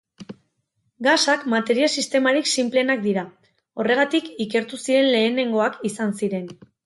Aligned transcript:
Gasak 1.07 1.43
materia-sistemarik 1.53 2.49
sinpleenak 2.53 3.03
dira, 3.05 3.25
horregatik, 3.83 4.33
ikertu 4.49 4.83
ziren 4.87 5.11
lehenengoak 5.17 5.77
izan 5.93 6.17
ziren. 6.23 6.51